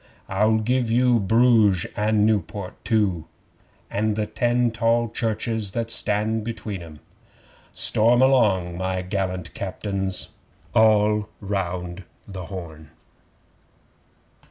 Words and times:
I'll 0.27 0.57
give 0.57 0.89
you 0.89 1.19
Bruges 1.19 1.85
and 1.95 2.25
Niewport 2.25 2.73
too, 2.83 3.25
And 3.91 4.15
the 4.15 4.25
ten 4.25 4.71
tall 4.71 5.09
churches 5.09 5.73
that 5.73 5.91
stand 5.91 6.43
between 6.43 6.81
'em.' 6.81 7.01
Storm 7.71 8.19
along, 8.19 8.79
my 8.79 9.03
gallant 9.03 9.53
Captains! 9.53 10.29
(All 10.73 11.29
round 11.39 12.03
the 12.27 12.45
Horn!) 12.45 12.89